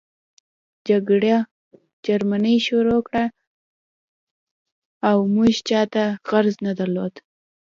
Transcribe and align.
جګړه 0.87 1.35
جرمني 2.05 2.55
شروع 2.67 2.99
کړه 3.07 3.25
او 5.09 5.17
موږ 5.35 5.53
چاته 5.69 6.03
غرض 6.29 6.55
نه 6.65 6.71
درلود 6.79 7.13